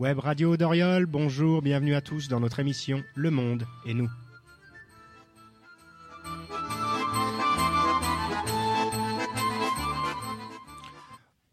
Web 0.00 0.20
Radio 0.20 0.56
Doriol, 0.56 1.04
bonjour, 1.04 1.60
bienvenue 1.60 1.94
à 1.94 2.00
tous 2.00 2.26
dans 2.28 2.40
notre 2.40 2.58
émission 2.58 3.04
Le 3.14 3.30
Monde 3.30 3.66
et 3.84 3.92
nous. 3.92 4.08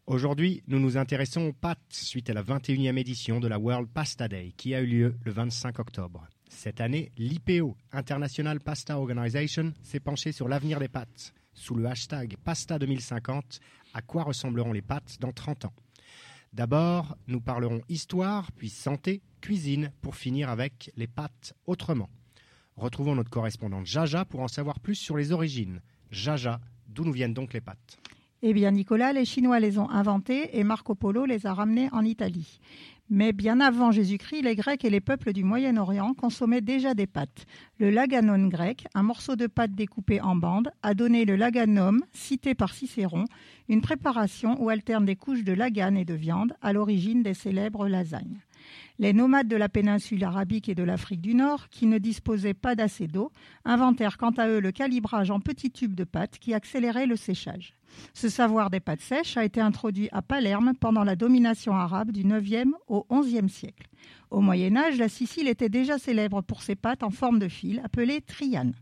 Aujourd'hui, 0.06 0.62
nous 0.66 0.80
nous 0.80 0.96
intéressons 0.96 1.42
aux 1.42 1.52
pâtes 1.52 1.78
suite 1.90 2.30
à 2.30 2.32
la 2.32 2.42
21e 2.42 2.96
édition 2.96 3.38
de 3.38 3.48
la 3.48 3.58
World 3.58 3.90
Pasta 3.92 4.28
Day 4.28 4.54
qui 4.56 4.74
a 4.74 4.80
eu 4.80 4.86
lieu 4.86 5.14
le 5.26 5.30
25 5.30 5.78
octobre. 5.78 6.26
Cette 6.48 6.80
année, 6.80 7.12
l'IPO, 7.18 7.76
International 7.92 8.60
Pasta 8.60 8.98
Organization, 8.98 9.74
s'est 9.82 10.00
penché 10.00 10.32
sur 10.32 10.48
l'avenir 10.48 10.80
des 10.80 10.88
pâtes 10.88 11.34
sous 11.52 11.74
le 11.74 11.84
hashtag 11.84 12.38
Pasta 12.42 12.78
2050, 12.78 13.60
à 13.92 14.00
quoi 14.00 14.22
ressembleront 14.22 14.72
les 14.72 14.80
pâtes 14.80 15.18
dans 15.20 15.32
30 15.32 15.66
ans? 15.66 15.74
D'abord, 16.52 17.16
nous 17.26 17.40
parlerons 17.40 17.82
histoire, 17.88 18.50
puis 18.52 18.70
santé, 18.70 19.22
cuisine, 19.40 19.92
pour 20.00 20.16
finir 20.16 20.48
avec 20.48 20.90
les 20.96 21.06
pâtes 21.06 21.54
autrement. 21.66 22.08
Retrouvons 22.76 23.14
notre 23.14 23.30
correspondante 23.30 23.86
Jaja 23.86 24.24
pour 24.24 24.40
en 24.40 24.48
savoir 24.48 24.80
plus 24.80 24.94
sur 24.94 25.16
les 25.16 25.32
origines. 25.32 25.80
Jaja, 26.10 26.60
d'où 26.86 27.04
nous 27.04 27.12
viennent 27.12 27.34
donc 27.34 27.52
les 27.52 27.60
pâtes? 27.60 27.98
Eh 28.40 28.52
bien, 28.52 28.70
Nicolas, 28.70 29.12
les 29.12 29.24
Chinois 29.24 29.58
les 29.58 29.78
ont 29.78 29.90
inventées 29.90 30.56
et 30.56 30.62
Marco 30.62 30.94
Polo 30.94 31.24
les 31.24 31.44
a 31.46 31.52
ramenées 31.52 31.88
en 31.90 32.04
Italie. 32.04 32.60
Mais 33.10 33.32
bien 33.32 33.58
avant 33.58 33.90
Jésus-Christ, 33.90 34.42
les 34.42 34.54
Grecs 34.54 34.84
et 34.84 34.90
les 34.90 35.00
peuples 35.00 35.32
du 35.32 35.42
Moyen-Orient 35.42 36.14
consommaient 36.14 36.60
déjà 36.60 36.94
des 36.94 37.08
pâtes. 37.08 37.46
Le 37.80 37.90
laganon 37.90 38.46
grec, 38.46 38.86
un 38.94 39.02
morceau 39.02 39.34
de 39.34 39.48
pâte 39.48 39.74
découpé 39.74 40.20
en 40.20 40.36
bandes, 40.36 40.70
a 40.84 40.94
donné 40.94 41.24
le 41.24 41.34
laganum, 41.34 42.04
cité 42.12 42.54
par 42.54 42.74
Cicéron, 42.74 43.24
une 43.68 43.80
préparation 43.80 44.62
où 44.62 44.68
alternent 44.68 45.06
des 45.06 45.16
couches 45.16 45.42
de 45.42 45.52
lagane 45.52 45.96
et 45.96 46.04
de 46.04 46.14
viande 46.14 46.54
à 46.62 46.72
l'origine 46.72 47.24
des 47.24 47.34
célèbres 47.34 47.88
lasagnes. 47.88 48.40
Les 48.98 49.12
nomades 49.12 49.48
de 49.48 49.56
la 49.56 49.68
péninsule 49.68 50.24
arabique 50.24 50.68
et 50.68 50.74
de 50.74 50.82
l'Afrique 50.82 51.20
du 51.20 51.34
Nord, 51.34 51.68
qui 51.68 51.86
ne 51.86 51.98
disposaient 51.98 52.54
pas 52.54 52.74
d'assez 52.74 53.06
d'eau, 53.06 53.30
inventèrent 53.64 54.18
quant 54.18 54.30
à 54.30 54.48
eux 54.48 54.60
le 54.60 54.72
calibrage 54.72 55.30
en 55.30 55.40
petits 55.40 55.70
tubes 55.70 55.94
de 55.94 56.04
pâte 56.04 56.38
qui 56.38 56.54
accélérait 56.54 57.06
le 57.06 57.16
séchage. 57.16 57.74
Ce 58.14 58.28
savoir 58.28 58.70
des 58.70 58.80
pâtes 58.80 59.00
sèches 59.00 59.36
a 59.36 59.44
été 59.44 59.60
introduit 59.60 60.08
à 60.12 60.22
Palerme 60.22 60.72
pendant 60.78 61.04
la 61.04 61.16
domination 61.16 61.74
arabe 61.74 62.12
du 62.12 62.24
9e 62.24 62.72
au 62.88 63.06
11e 63.10 63.48
siècle. 63.48 63.88
Au 64.30 64.40
Moyen 64.40 64.76
Âge, 64.76 64.98
la 64.98 65.08
Sicile 65.08 65.48
était 65.48 65.68
déjà 65.68 65.98
célèbre 65.98 66.42
pour 66.42 66.62
ses 66.62 66.74
pâtes 66.74 67.02
en 67.02 67.10
forme 67.10 67.38
de 67.38 67.48
fil, 67.48 67.80
appelées 67.84 68.20
trianes. 68.20 68.74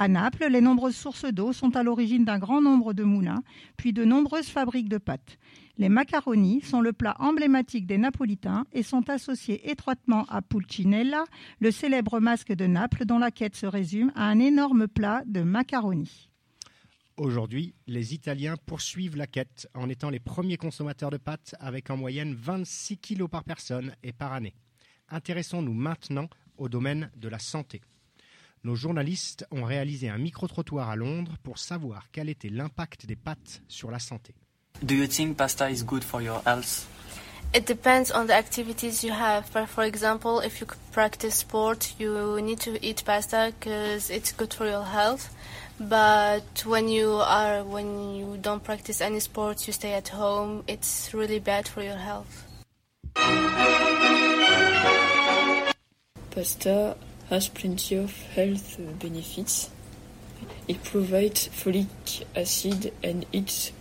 À 0.00 0.06
Naples, 0.06 0.46
les 0.48 0.60
nombreuses 0.60 0.94
sources 0.94 1.24
d'eau 1.24 1.52
sont 1.52 1.74
à 1.74 1.82
l'origine 1.82 2.24
d'un 2.24 2.38
grand 2.38 2.62
nombre 2.62 2.92
de 2.92 3.02
moulins, 3.02 3.42
puis 3.76 3.92
de 3.92 4.04
nombreuses 4.04 4.48
fabriques 4.48 4.88
de 4.88 4.98
pâtes. 4.98 5.38
Les 5.78 5.88
macaronis 5.88 6.60
sont 6.62 6.80
le 6.80 6.92
plat 6.92 7.14
emblématique 7.20 7.86
des 7.86 7.98
Napolitains 7.98 8.66
et 8.72 8.82
sont 8.82 9.08
associés 9.08 9.70
étroitement 9.70 10.24
à 10.24 10.42
Pulcinella, 10.42 11.22
le 11.60 11.70
célèbre 11.70 12.18
masque 12.18 12.52
de 12.52 12.66
Naples 12.66 13.04
dont 13.04 13.20
la 13.20 13.30
quête 13.30 13.54
se 13.54 13.66
résume 13.66 14.10
à 14.16 14.24
un 14.24 14.40
énorme 14.40 14.88
plat 14.88 15.22
de 15.26 15.42
macaronis. 15.42 16.30
Aujourd'hui, 17.16 17.74
les 17.86 18.12
Italiens 18.12 18.56
poursuivent 18.66 19.16
la 19.16 19.28
quête 19.28 19.68
en 19.72 19.88
étant 19.88 20.10
les 20.10 20.18
premiers 20.18 20.56
consommateurs 20.56 21.10
de 21.10 21.16
pâtes 21.16 21.54
avec 21.60 21.90
en 21.90 21.96
moyenne 21.96 22.34
26 22.34 22.98
kilos 22.98 23.30
par 23.30 23.44
personne 23.44 23.94
et 24.02 24.12
par 24.12 24.32
année. 24.32 24.56
Intéressons-nous 25.10 25.74
maintenant 25.74 26.28
au 26.56 26.68
domaine 26.68 27.08
de 27.16 27.28
la 27.28 27.38
santé. 27.38 27.82
Nos 28.64 28.74
journalistes 28.74 29.46
ont 29.52 29.62
réalisé 29.62 30.08
un 30.08 30.18
micro-trottoir 30.18 30.90
à 30.90 30.96
Londres 30.96 31.36
pour 31.44 31.58
savoir 31.58 32.10
quel 32.10 32.28
était 32.28 32.48
l'impact 32.48 33.06
des 33.06 33.14
pâtes 33.14 33.62
sur 33.68 33.92
la 33.92 34.00
santé. 34.00 34.34
Do 34.84 34.94
you 34.94 35.06
think 35.06 35.38
pasta 35.38 35.66
is 35.66 35.82
good 35.82 36.04
for 36.04 36.22
your 36.22 36.40
health? 36.40 36.86
It 37.52 37.64
depends 37.64 38.10
on 38.10 38.26
the 38.26 38.34
activities 38.34 39.02
you 39.02 39.12
have. 39.12 39.46
For, 39.46 39.66
for 39.66 39.84
example, 39.84 40.40
if 40.40 40.60
you 40.60 40.66
practice 40.92 41.36
sport, 41.36 41.94
you 41.98 42.40
need 42.42 42.60
to 42.60 42.84
eat 42.84 43.02
pasta 43.04 43.54
because 43.58 44.10
it's 44.10 44.32
good 44.32 44.52
for 44.52 44.66
your 44.66 44.84
health. 44.84 45.34
But 45.80 46.64
when 46.66 46.88
you 46.88 47.14
are 47.14 47.64
when 47.64 48.14
you 48.14 48.36
don't 48.40 48.62
practice 48.62 49.00
any 49.00 49.20
sports, 49.20 49.66
you 49.66 49.72
stay 49.72 49.94
at 49.94 50.08
home. 50.08 50.64
It's 50.66 51.14
really 51.14 51.38
bad 51.38 51.66
for 51.66 51.82
your 51.82 51.96
health. 51.96 52.44
Pasta 56.30 56.96
has 57.30 57.48
plenty 57.48 57.96
of 57.96 58.14
health 58.34 58.76
benefits. 58.98 59.70
It 60.66 60.84
provides 60.84 61.48
folic 61.48 62.24
acid 62.36 62.92
and 63.02 63.24
it's 63.32 63.72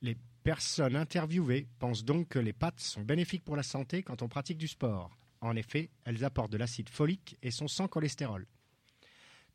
Les 0.00 0.16
personnes 0.44 0.94
interviewées 0.94 1.66
pensent 1.80 2.04
donc 2.04 2.28
que 2.28 2.38
les 2.38 2.52
pâtes 2.52 2.78
sont 2.78 3.02
bénéfiques 3.02 3.44
pour 3.44 3.56
la 3.56 3.64
santé 3.64 4.04
quand 4.04 4.22
on 4.22 4.28
pratique 4.28 4.58
du 4.58 4.68
sport. 4.68 5.18
En 5.40 5.56
effet, 5.56 5.90
elles 6.04 6.24
apportent 6.24 6.52
de 6.52 6.56
l'acide 6.56 6.88
folique 6.88 7.36
et 7.42 7.50
sont 7.50 7.66
sans 7.66 7.88
cholestérol. 7.88 8.46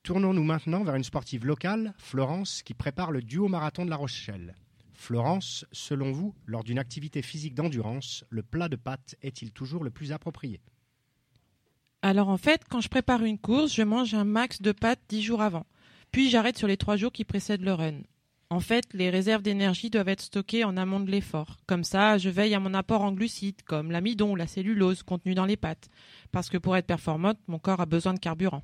Tournons-nous 0.04 0.44
maintenant 0.44 0.84
vers 0.84 0.96
une 0.96 1.06
sportive 1.06 1.46
locale, 1.46 1.94
Florence, 1.98 2.62
qui 2.62 2.74
prépare 2.74 3.12
le 3.12 3.22
duo 3.22 3.48
marathon 3.48 3.86
de 3.86 3.90
La 3.90 3.96
Rochelle. 3.96 4.54
Florence, 4.94 5.66
selon 5.72 6.12
vous, 6.12 6.36
lors 6.46 6.66
d'une 6.66 6.80
activité 6.80 7.22
physique 7.22 7.56
d'endurance, 7.56 8.26
le 8.30 8.44
plat 8.44 8.68
de 8.68 8.76
pâtes 8.76 9.16
est-il 9.22 9.54
toujours 9.54 9.86
le 9.86 9.92
plus 9.92 10.12
approprié? 10.12 10.60
Alors 12.02 12.30
en 12.30 12.38
fait, 12.38 12.64
quand 12.70 12.82
je 12.82 12.90
prépare 12.90 13.24
une 13.24 13.38
course, 13.38 13.74
je 13.74 13.84
mange 13.84 14.14
un 14.14 14.24
max 14.24 14.62
de 14.62 14.72
pâtes 14.72 15.02
dix 15.08 15.22
jours 15.22 15.42
avant. 15.42 15.66
Puis 16.12 16.30
j'arrête 16.30 16.58
sur 16.58 16.68
les 16.68 16.78
trois 16.78 16.98
jours 16.98 17.12
qui 17.12 17.24
précèdent 17.24 17.62
le 17.62 17.74
run. 17.74 18.02
En 18.50 18.60
fait, 18.60 18.86
les 18.94 19.10
réserves 19.10 19.44
d'énergie 19.44 19.90
doivent 19.90 20.10
être 20.10 20.22
stockées 20.22 20.66
en 20.66 20.76
amont 20.76 21.00
de 21.00 21.10
l'effort. 21.10 21.58
Comme 21.68 21.86
ça, 21.86 22.18
je 22.18 22.30
veille 22.30 22.54
à 22.54 22.60
mon 22.60 22.74
apport 22.74 23.02
en 23.02 23.14
glucides, 23.14 23.62
comme 23.64 23.92
l'amidon 23.92 24.32
ou 24.32 24.36
la 24.36 24.48
cellulose 24.48 25.04
contenue 25.04 25.36
dans 25.36 25.46
les 25.46 25.56
pâtes. 25.56 25.90
Parce 26.34 26.50
que 26.50 26.58
pour 26.58 26.76
être 26.76 26.86
performante, 26.86 27.38
mon 27.48 27.60
corps 27.60 27.80
a 27.80 27.86
besoin 27.86 28.14
de 28.14 28.20
carburant. 28.20 28.64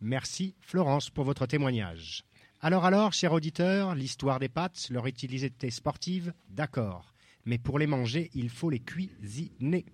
Merci 0.00 0.56
Florence 0.60 1.08
pour 1.10 1.24
votre 1.24 1.46
témoignage. 1.46 2.24
Alors 2.60 2.84
alors, 2.84 3.12
chers 3.12 3.32
auditeurs, 3.32 3.94
l'histoire 3.94 4.40
des 4.40 4.48
pâtes, 4.48 4.88
leur 4.90 5.06
utilité 5.06 5.70
sportive, 5.70 6.32
d'accord. 6.48 7.14
Mais 7.46 7.58
pour 7.58 7.78
les 7.78 7.86
manger, 7.86 8.30
il 8.34 8.50
faut 8.50 8.70
les 8.70 8.80
cuisiner. 8.80 9.86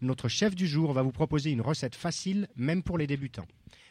Notre 0.00 0.28
chef 0.28 0.54
du 0.54 0.66
jour 0.66 0.92
va 0.92 1.02
vous 1.02 1.12
proposer 1.12 1.50
une 1.50 1.60
recette 1.60 1.96
facile, 1.96 2.48
même 2.56 2.82
pour 2.82 2.96
les 2.96 3.06
débutants. 3.06 3.46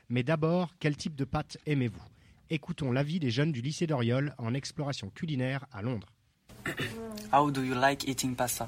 Mais 0.10 0.24
d'abord, 0.24 0.74
quel 0.80 0.98
type 0.98 1.16
de 1.16 1.26
pâtes 1.26 1.58
aimez-vous? 1.68 2.02
Écoutons 2.50 2.92
l'avis 2.92 3.20
des 3.20 3.30
jeunes 3.30 3.52
du 3.52 3.62
lycée 3.62 3.86
d'Oriol 3.86 4.34
en 4.40 4.56
exploration 4.56 5.12
culinaire 5.12 5.66
à 5.72 5.84
Londres. 5.84 6.08
How 7.32 7.52
do 7.52 7.62
you 7.62 7.76
like 7.76 8.08
eating 8.08 8.36
pasta? 8.36 8.68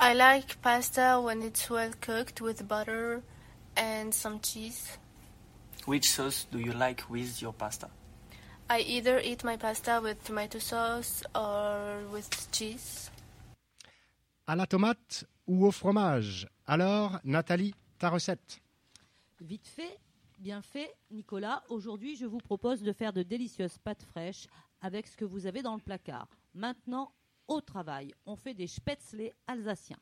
I 0.00 0.14
like 0.14 0.56
pasta 0.62 1.20
when 1.22 1.42
it's 1.42 1.68
well 1.70 1.92
cooked 2.00 2.40
with 2.40 2.66
butter 2.66 3.22
and 3.76 4.10
some 4.12 4.40
cheese. 4.40 4.98
Which 5.86 6.10
sauce 6.10 6.46
do 6.50 6.58
you 6.58 6.72
like 6.72 7.04
with 7.10 7.40
your 7.40 7.52
pasta? 7.52 7.88
I 8.72 8.82
either 8.86 9.20
eat 9.24 9.42
my 9.42 9.56
pasta 9.56 10.00
with 10.00 10.22
tomato 10.22 10.60
sauce 10.60 11.24
or 11.34 12.06
with 12.12 12.28
cheese. 12.52 13.10
À 14.46 14.54
la 14.54 14.64
tomate 14.64 15.24
ou 15.48 15.66
au 15.66 15.72
fromage 15.72 16.46
Alors, 16.68 17.18
Nathalie, 17.24 17.74
ta 17.98 18.10
recette 18.10 18.60
Vite 19.40 19.66
fait, 19.66 19.98
bien 20.38 20.62
fait, 20.62 20.94
Nicolas. 21.10 21.64
Aujourd'hui, 21.68 22.14
je 22.14 22.26
vous 22.26 22.38
propose 22.38 22.80
de 22.82 22.92
faire 22.92 23.12
de 23.12 23.24
délicieuses 23.24 23.76
pâtes 23.78 24.04
fraîches 24.04 24.46
avec 24.80 25.08
ce 25.08 25.16
que 25.16 25.24
vous 25.24 25.46
avez 25.46 25.62
dans 25.62 25.74
le 25.74 25.80
placard. 25.80 26.28
Maintenant, 26.54 27.10
au 27.48 27.60
travail, 27.60 28.14
on 28.24 28.36
fait 28.36 28.54
des 28.54 28.68
spätzle 28.68 29.32
alsaciens. 29.48 29.98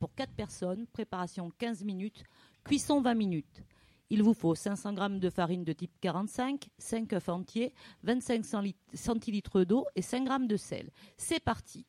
Pour 0.00 0.12
4 0.16 0.32
personnes, 0.32 0.88
préparation 0.88 1.52
15 1.56 1.84
minutes, 1.84 2.24
cuisson 2.64 3.00
20 3.00 3.14
minutes. 3.14 3.62
Il 4.14 4.22
vous 4.22 4.34
faut 4.34 4.54
500 4.54 4.94
g 4.94 5.18
de 5.20 5.30
farine 5.30 5.64
de 5.64 5.72
type 5.72 5.98
45, 6.02 6.68
5 6.76 7.14
œufs 7.14 7.28
entiers, 7.30 7.72
25 8.02 8.44
centilitres 8.92 9.64
d'eau 9.64 9.86
et 9.96 10.02
5 10.02 10.28
g 10.28 10.46
de 10.48 10.56
sel. 10.58 10.90
C'est 11.16 11.40
parti. 11.40 11.86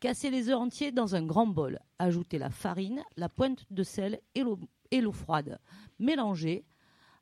Cassez 0.00 0.30
les 0.30 0.48
œufs 0.48 0.56
entiers 0.56 0.90
dans 0.90 1.14
un 1.16 1.22
grand 1.22 1.46
bol. 1.46 1.78
Ajoutez 1.98 2.38
la 2.38 2.48
farine, 2.48 3.02
la 3.18 3.28
pointe 3.28 3.66
de 3.70 3.82
sel 3.82 4.22
et 4.34 4.42
l'eau 4.42 5.12
froide. 5.12 5.60
Mélangez. 5.98 6.64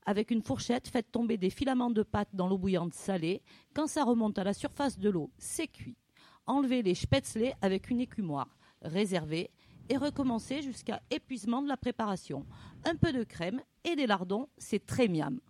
Avec 0.06 0.30
une 0.30 0.42
fourchette, 0.42 0.86
faites 0.86 1.10
tomber 1.10 1.36
des 1.36 1.50
filaments 1.50 1.90
de 1.90 2.04
pâte 2.04 2.28
dans 2.32 2.46
l'eau 2.46 2.58
bouillante 2.58 2.94
salée. 2.94 3.42
Quand 3.74 3.88
ça 3.88 4.04
remonte 4.04 4.38
à 4.38 4.44
la 4.44 4.54
surface 4.54 5.00
de 5.00 5.10
l'eau, 5.10 5.32
c'est 5.36 5.66
cuit. 5.66 5.98
Enlevez 6.46 6.82
les 6.82 6.94
spätzle 6.94 7.54
avec 7.60 7.90
une 7.90 7.98
écumoire. 7.98 8.56
Réservez 8.82 9.50
et 9.88 9.96
recommencez 9.96 10.62
jusqu'à 10.62 11.00
épuisement 11.10 11.62
de 11.62 11.68
la 11.68 11.76
préparation. 11.76 12.46
Un 12.84 12.96
peu 12.96 13.12
de 13.12 13.24
crème 13.24 13.60
et 13.84 13.96
des 13.96 14.06
lardons, 14.06 14.48
c'est 14.58 14.84
très 14.84 15.08
miam. 15.08 15.40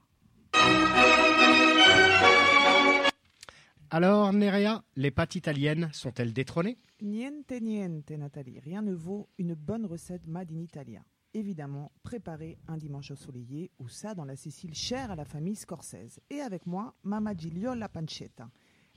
Alors, 3.91 4.33
Nerea, 4.33 4.83
les 4.97 5.11
pâtes 5.11 5.37
italiennes 5.37 5.89
sont-elles 5.93 6.33
détrônées? 6.33 6.79
Niente 7.01 7.61
niente, 7.61 8.11
Nathalie. 8.11 8.59
Rien 8.59 8.83
ne 8.83 8.95
vaut 8.95 9.29
une 9.39 9.55
bonne 9.55 9.87
recette 9.87 10.27
made 10.27 10.51
in 10.51 10.61
Italia. 10.61 11.03
évidemment 11.35 11.91
préparer 12.03 12.59
un 12.69 12.77
dimanche 12.77 13.11
ensoleillé 13.11 13.71
ou 13.79 13.89
ça 13.89 14.15
dans 14.15 14.25
la 14.25 14.37
Sicile 14.37 14.75
chère 14.75 15.11
à 15.11 15.17
la 15.17 15.25
famille 15.25 15.57
Scorsese. 15.57 16.21
Et 16.31 16.41
avec 16.41 16.67
moi, 16.67 16.95
Mama 17.03 17.35
Giglio 17.37 17.75
la 17.75 17.89
pancetta. 17.89 18.49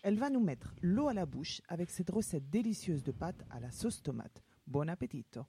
Elle 0.04 0.18
va 0.18 0.30
nous 0.30 0.40
mettre 0.40 0.76
l'eau 0.82 1.08
à 1.08 1.14
la 1.14 1.26
bouche 1.26 1.62
avec 1.68 1.90
cette 1.90 2.12
recette 2.12 2.50
délicieuse 2.50 3.04
de 3.04 3.12
pâtes 3.12 3.44
à 3.50 3.60
la 3.60 3.72
sauce 3.72 4.02
tomate. 4.02 4.44
Bon 4.70 4.90
appetito! 4.90 5.48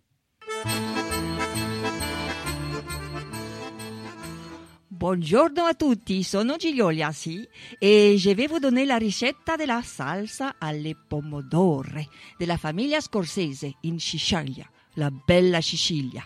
Buongiorno 4.86 5.64
a 5.64 5.74
tutti, 5.74 6.22
sono 6.22 6.54
Gigliolia, 6.54 7.10
sì, 7.10 7.44
e 7.80 8.14
je 8.16 8.32
vais 8.36 8.48
vous 8.48 8.60
la 8.86 8.96
ricetta 8.96 9.56
della 9.56 9.82
salsa 9.82 10.54
alle 10.56 10.94
pomodore 10.94 12.06
della 12.36 12.56
famiglia 12.56 13.00
Scorsese 13.00 13.78
in 13.80 13.98
Sicilia, 13.98 14.70
la 14.94 15.10
bella 15.10 15.60
Sicilia. 15.60 16.24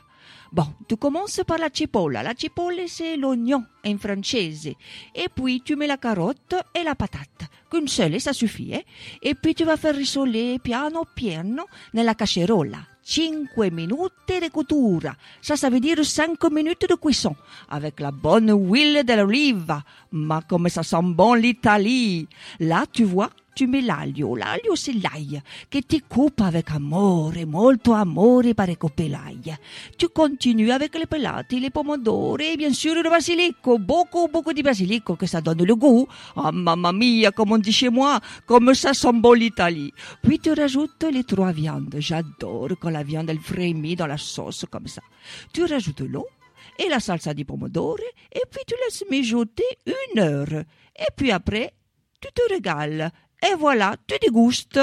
Bon, 0.53 0.67
tu 0.87 0.97
commences 0.97 1.41
par 1.47 1.57
la 1.57 1.71
cipolla. 1.73 2.23
La 2.23 2.35
cipolla, 2.37 2.83
c'est 2.87 3.17
l'oignon 3.17 3.65
en 3.87 3.97
français. 3.97 4.77
Et 5.15 5.29
puis, 5.35 5.63
tu 5.63 5.77
mets 5.77 5.87
la 5.87 5.97
carotte 5.97 6.55
et 6.75 6.85
la 6.85 6.95
patate. 6.95 7.49
Qu'une 7.71 7.89
seule, 7.89 8.21
ça 8.21 8.35
suffit. 8.35 8.75
Eh? 8.75 8.85
Et 9.23 9.35
puis, 9.35 9.55
tu 9.55 9.65
vas 9.65 9.79
faire 9.79 9.95
risoler 9.95 10.59
piano 10.59 11.07
piano 11.15 11.65
nella 11.95 12.15
casserola. 12.15 12.87
5 13.03 13.57
minuti 13.73 14.41
de 14.41 14.51
cottura. 14.51 15.17
Ça, 15.41 15.57
ça 15.57 15.71
veut 15.71 15.81
dire 15.81 16.05
5 16.05 16.39
minutes 16.51 16.87
de 16.87 16.97
cuisson. 16.97 17.35
Avec 17.71 17.99
la 18.01 18.11
bonne 18.11 18.53
huile 18.53 19.05
de 19.05 19.13
l'olive. 19.15 19.75
Mais 20.13 20.35
comme 20.47 20.69
ça 20.69 20.83
sent 20.83 21.03
bon 21.03 21.33
l'Italie. 21.33 22.29
Là, 22.61 22.85
tu 22.93 23.05
vois, 23.05 23.31
tu 23.55 23.67
mets 23.67 23.83
l'aglio. 23.83 24.35
L'aglio, 24.35 24.77
c'est 24.77 24.93
l'ail 24.93 25.41
que 25.71 25.79
tu 25.79 26.01
coupes 26.03 26.41
avec 26.41 26.71
amore, 26.71 27.45
molto 27.47 27.93
amore 27.93 28.55
per 28.55 28.77
couper 28.77 29.09
l'ail. 29.09 29.57
Tu 29.97 30.09
continues 30.09 30.71
avec 30.71 30.95
les 30.95 31.07
pelati, 31.07 31.61
les 31.61 31.71
pomodori 31.71 32.53
et 32.53 32.57
bien 32.57 32.73
sûr 32.73 32.95
le 32.95 33.09
basilico. 33.09 33.79
Beaucoup, 33.79 34.29
beaucoup 34.29 34.53
de 34.53 34.63
basilico 34.63 35.17
que 35.17 35.27
ça 35.27 35.41
donne 35.41 35.65
le 35.65 35.75
goût. 35.75 36.07
Ah, 36.37 36.53
mamma 36.53 36.93
mia, 36.93 37.31
comme 37.31 37.53
on 37.53 37.59
dit 37.59 37.73
chez 37.73 37.91
moi, 37.91 38.21
comme 38.47 38.75
ça 38.75 38.93
bon 39.13 39.33
l'Italie. 39.33 39.93
Puis 40.23 40.39
tu 40.39 40.53
rajoutes 40.53 41.05
les 41.13 41.25
trois 41.25 41.53
viandes. 41.53 41.95
J'adore 41.99 42.71
quand 42.81 42.91
la 42.91 43.03
viande 43.03 43.31
elle 43.31 43.39
frémit 43.39 43.97
dans 43.97 44.07
la 44.07 44.19
sauce 44.19 44.65
comme 44.71 44.87
ça. 44.87 45.03
Tu 45.53 45.65
rajoutes 45.65 46.01
l'eau 46.01 46.27
et 46.79 46.89
la 46.89 47.01
salsa 47.01 47.35
di 47.35 47.45
pomodoro 47.45 47.97
et 48.33 48.43
puis 48.51 48.63
tu 48.67 48.75
laisses 48.85 49.05
mijoter 49.11 49.65
une 49.87 50.21
heure. 50.21 50.65
Et 50.97 51.13
puis 51.17 51.31
après, 51.31 51.73
tu 52.21 52.29
te 52.33 52.53
régales. 52.53 53.11
Et 53.43 53.55
voilà, 53.57 53.97
tu 54.07 54.15
dégustes. 54.21 54.81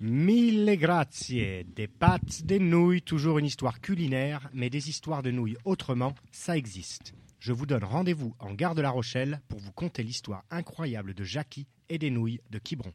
Mille 0.00 0.76
grazie. 0.78 1.64
Des 1.64 1.88
pâtes, 1.88 2.44
des 2.44 2.60
nouilles, 2.60 3.02
toujours 3.02 3.38
une 3.38 3.46
histoire 3.46 3.80
culinaire, 3.80 4.48
mais 4.54 4.70
des 4.70 4.88
histoires 4.88 5.24
de 5.24 5.32
nouilles 5.32 5.56
autrement, 5.64 6.14
ça 6.30 6.56
existe. 6.56 7.14
Je 7.40 7.52
vous 7.52 7.66
donne 7.66 7.82
rendez-vous 7.82 8.34
en 8.38 8.54
gare 8.54 8.76
de 8.76 8.82
La 8.82 8.90
Rochelle 8.90 9.40
pour 9.48 9.58
vous 9.58 9.72
conter 9.72 10.04
l'histoire 10.04 10.44
incroyable 10.50 11.14
de 11.14 11.24
Jackie 11.24 11.66
et 11.88 11.98
des 11.98 12.10
nouilles 12.10 12.40
de 12.50 12.58
Quiberon. 12.58 12.92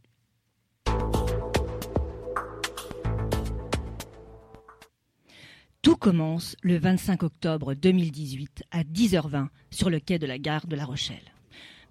Tout 5.82 5.98
commence 5.98 6.56
le 6.62 6.78
25 6.78 7.24
octobre 7.24 7.74
2018 7.74 8.64
à 8.72 8.84
10h20 8.84 9.48
sur 9.70 9.90
le 9.90 10.00
quai 10.00 10.20
de 10.20 10.26
la 10.26 10.38
gare 10.38 10.68
de 10.68 10.78
La 10.78 10.86
Rochelle. 10.86 11.34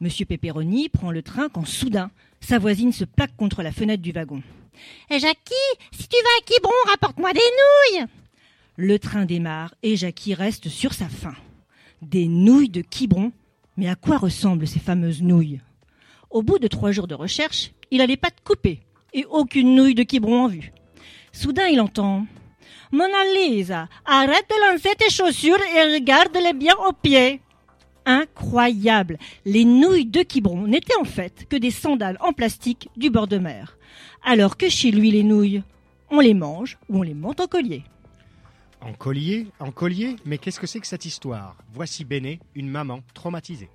Monsieur 0.01 0.25
Pepperoni 0.25 0.89
prend 0.89 1.11
le 1.11 1.23
train 1.23 1.51
quand 1.51 1.67
soudain 1.67 2.11
sa 2.43 2.59
voisine 2.59 2.93
se 2.93 3.05
plaque 3.05 3.37
contre 3.37 3.63
la 3.63 3.73
fenêtre 3.73 4.03
du 4.03 4.13
wagon. 4.13 4.43
Eh, 5.11 5.19
Jackie, 5.19 5.55
si 5.93 6.09
tu 6.09 6.17
vas 6.17 6.39
à 6.39 6.45
Quiberon, 6.45 6.91
rapporte-moi 6.91 7.33
des 7.33 7.41
nouilles. 7.41 8.07
Le 8.77 8.99
train 8.99 9.25
démarre 9.25 9.75
et 9.83 9.97
Jackie 9.97 10.35
reste 10.35 10.69
sur 10.69 10.93
sa 10.93 11.09
faim. 11.09 11.35
Des 12.03 12.27
nouilles 12.27 12.69
de 12.69 12.83
Quiberon 12.83 13.33
Mais 13.77 13.89
à 13.89 13.95
quoi 13.95 14.19
ressemblent 14.19 14.67
ces 14.67 14.81
fameuses 14.81 15.23
nouilles? 15.23 15.61
Au 16.31 16.43
bout 16.43 16.59
de 16.59 16.69
trois 16.69 16.91
jours 16.91 17.07
de 17.07 17.15
recherche, 17.15 17.73
il 17.91 18.01
a 18.01 18.07
les 18.07 18.17
pattes 18.17 18.43
coupées 18.45 18.81
et 19.13 19.25
aucune 19.27 19.75
nouille 19.75 19.95
de 19.95 20.03
Quiberon 20.03 20.45
en 20.45 20.49
vue. 20.49 20.73
Soudain, 21.33 21.67
il 21.67 21.81
entend 21.81 22.27
Mona 22.91 23.25
Lisa, 23.35 23.89
arrête 24.05 24.51
de 24.51 24.73
lancer 24.73 24.95
tes 24.97 25.11
chaussures 25.11 25.61
et 25.77 25.95
regarde-les 25.95 26.53
bien 26.53 26.75
aux 26.87 26.93
pieds. 26.93 27.41
Incroyable 28.05 29.19
Les 29.45 29.65
nouilles 29.65 30.07
de 30.07 30.23
Quiberon 30.23 30.67
n'étaient 30.67 30.99
en 31.01 31.05
fait 31.05 31.47
que 31.49 31.57
des 31.57 31.71
sandales 31.71 32.19
en 32.21 32.33
plastique 32.33 32.89
du 32.97 33.11
bord 33.11 33.29
de 33.29 33.39
mer. 33.39 33.79
Alors 34.25 34.57
que 34.57 34.69
chez 34.69 34.91
lui, 34.91 35.11
les 35.11 35.23
nouilles, 35.23 35.63
on 36.11 36.21
les 36.21 36.35
mange 36.35 36.79
ou 36.89 36.99
on 36.99 37.03
les 37.03 37.15
monte 37.15 37.41
en 37.41 37.47
collier. 37.47 37.83
En 38.81 38.93
collier 38.93 39.47
En 39.61 39.71
collier 39.71 40.17
Mais 40.25 40.39
qu'est-ce 40.39 40.59
que 40.59 40.67
c'est 40.67 40.81
que 40.81 40.87
cette 40.87 41.05
histoire? 41.05 41.57
Voici 41.73 42.05
Béné, 42.05 42.41
une 42.55 42.69
maman 42.69 43.01
traumatisée. 43.15 43.69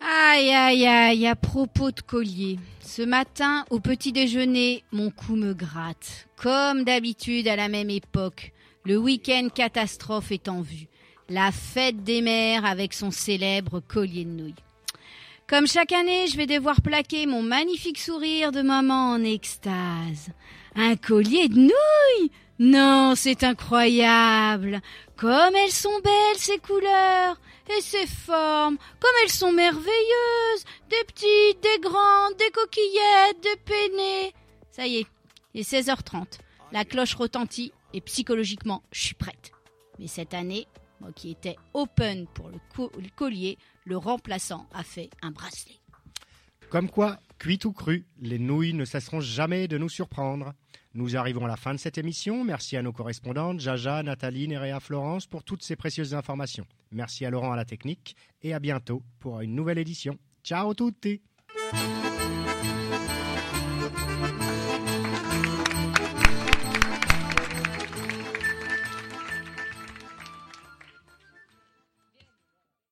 Aïe, 0.00 0.50
aïe, 0.50 0.86
aïe, 0.86 1.26
à 1.26 1.34
propos 1.34 1.90
de 1.90 2.00
collier. 2.00 2.58
Ce 2.80 3.00
matin, 3.00 3.64
au 3.70 3.80
petit 3.80 4.12
déjeuner, 4.12 4.84
mon 4.92 5.10
cou 5.10 5.34
me 5.34 5.54
gratte. 5.54 6.28
Comme 6.36 6.84
d'habitude 6.84 7.48
à 7.48 7.56
la 7.56 7.68
même 7.68 7.88
époque, 7.88 8.52
le 8.84 8.98
week-end 8.98 9.48
catastrophe 9.54 10.30
est 10.30 10.48
en 10.48 10.60
vue. 10.60 10.88
La 11.30 11.52
fête 11.52 12.04
des 12.04 12.20
mères 12.20 12.66
avec 12.66 12.92
son 12.92 13.10
célèbre 13.10 13.80
collier 13.80 14.24
de 14.24 14.30
nouilles. 14.30 14.54
Comme 15.46 15.66
chaque 15.66 15.92
année, 15.92 16.26
je 16.26 16.36
vais 16.36 16.46
devoir 16.46 16.80
plaquer 16.82 17.26
mon 17.26 17.42
magnifique 17.42 17.98
sourire 17.98 18.52
de 18.52 18.62
maman 18.62 19.12
en 19.12 19.24
extase. 19.24 20.30
Un 20.74 20.96
collier 20.96 21.48
de 21.48 21.58
nouilles 21.58 22.30
Non, 22.58 23.14
c'est 23.16 23.42
incroyable. 23.44 24.80
Comme 25.16 25.54
elles 25.54 25.70
sont 25.70 26.00
belles 26.02 26.38
ces 26.38 26.58
couleurs 26.58 27.40
et 27.68 27.80
ces 27.80 28.06
formes, 28.06 28.76
comme 29.00 29.10
elles 29.22 29.30
sont 29.30 29.52
merveilleuses. 29.52 30.64
Des 30.90 31.04
petites, 31.06 31.62
des 31.62 31.80
grandes, 31.80 32.36
des 32.38 32.50
coquillettes, 32.50 33.42
des 33.42 33.56
peinées. 33.64 34.34
Ça 34.70 34.86
y 34.86 34.98
est, 34.98 35.06
il 35.54 35.60
est 35.60 35.70
16h30. 35.70 36.38
La 36.72 36.84
cloche 36.84 37.14
retentit 37.14 37.72
et 37.92 38.00
psychologiquement, 38.00 38.82
je 38.92 39.00
suis 39.00 39.14
prête. 39.14 39.52
Mais 39.98 40.08
cette 40.08 40.34
année, 40.34 40.66
qui 41.14 41.30
étais 41.30 41.56
open 41.74 42.26
pour 42.34 42.48
le, 42.48 42.58
co- 42.74 42.92
le 42.98 43.08
collier, 43.14 43.58
le 43.84 43.96
remplaçant 43.96 44.66
a 44.72 44.82
fait 44.82 45.10
un 45.22 45.30
bracelet. 45.30 45.76
Comme 46.70 46.88
quoi, 46.90 47.18
cuites 47.38 47.64
ou 47.66 47.72
crues, 47.72 48.06
les 48.20 48.38
nouilles 48.38 48.72
ne 48.74 48.84
cesseront 48.84 49.20
jamais 49.20 49.68
de 49.68 49.78
nous 49.78 49.88
surprendre. 49.88 50.54
Nous 50.94 51.16
arrivons 51.16 51.44
à 51.44 51.48
la 51.48 51.56
fin 51.56 51.72
de 51.74 51.78
cette 51.78 51.98
émission. 51.98 52.44
Merci 52.44 52.76
à 52.76 52.82
nos 52.82 52.92
correspondantes, 52.92 53.60
Jaja, 53.60 54.02
Nathalie, 54.02 54.48
Nerea, 54.48 54.80
Florence, 54.80 55.26
pour 55.26 55.42
toutes 55.44 55.62
ces 55.62 55.76
précieuses 55.76 56.14
informations. 56.14 56.66
Merci 56.92 57.24
à 57.26 57.30
Laurent 57.30 57.52
à 57.52 57.56
la 57.56 57.64
technique 57.64 58.16
et 58.42 58.54
à 58.54 58.60
bientôt 58.60 59.02
pour 59.20 59.40
une 59.40 59.54
nouvelle 59.54 59.78
édition. 59.78 60.18
Ciao 60.44 60.72
tutti 60.74 61.20